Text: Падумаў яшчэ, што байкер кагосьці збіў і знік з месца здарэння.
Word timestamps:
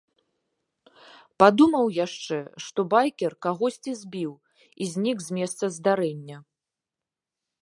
Падумаў 1.43 1.85
яшчэ, 2.05 2.39
што 2.69 2.79
байкер 2.95 3.31
кагосьці 3.47 3.91
збіў 4.03 4.31
і 4.35 4.83
знік 4.95 5.17
з 5.31 5.41
месца 5.41 5.65
здарэння. 5.81 6.37